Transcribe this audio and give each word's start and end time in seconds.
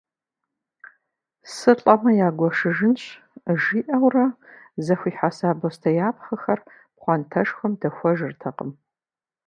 «Сылӏэмэ, 1.53 2.11
ягуэшыжынщ» 2.27 3.01
жиӏэурэ, 3.61 4.25
зэхуихьэса 4.85 5.49
бостеяпхъэхэр 5.59 6.59
пхъуантэшхуэм 6.95 7.73
дэхуэжыртэкъым. 7.81 8.71